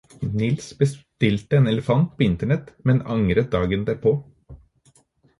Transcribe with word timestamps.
Nils 0.39 0.67
bestilte 0.77 1.57
en 1.61 1.67
elefant 1.71 2.07
på 2.17 2.23
Internett, 2.27 2.71
men 2.91 3.01
angret 3.17 3.53
dagen 3.57 3.85
derpå. 3.91 4.15